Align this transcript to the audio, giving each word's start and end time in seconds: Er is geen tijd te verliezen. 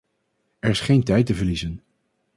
Er 0.59 0.69
is 0.69 0.79
geen 0.81 1.03
tijd 1.03 1.25
te 1.25 1.35
verliezen. 1.35 1.81